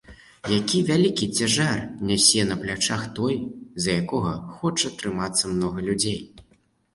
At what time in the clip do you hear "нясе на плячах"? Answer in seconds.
2.11-3.03